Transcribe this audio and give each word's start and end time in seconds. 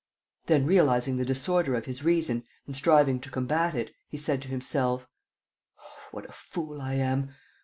Then, 0.47 0.65
realizing 0.65 1.17
the 1.17 1.25
disorder 1.25 1.75
of 1.75 1.85
his 1.85 2.03
reason 2.03 2.43
and 2.65 2.75
striving 2.75 3.19
to 3.19 3.29
combat 3.29 3.75
it, 3.75 3.91
he 4.09 4.17
said 4.17 4.41
to 4.41 4.47
himself: 4.47 5.05
"What 6.09 6.27
a 6.27 6.31
fool 6.33 6.81
I 6.81 6.95
am! 6.95 7.35